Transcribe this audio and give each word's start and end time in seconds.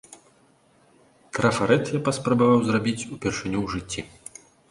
Трафарэт 1.39 1.85
я 1.97 2.01
паспрабаваў 2.09 2.59
зрабіць 2.71 3.07
упершыню 3.17 3.57
ў 3.65 3.67
жыцці. 3.77 4.01